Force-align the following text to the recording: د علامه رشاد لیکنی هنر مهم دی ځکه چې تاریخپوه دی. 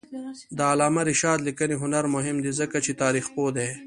د 0.57 0.59
علامه 0.71 1.01
رشاد 1.09 1.39
لیکنی 1.47 1.75
هنر 1.83 2.03
مهم 2.15 2.37
دی 2.45 2.51
ځکه 2.59 2.77
چې 2.85 2.91
تاریخپوه 3.03 3.49
دی. 3.57 3.69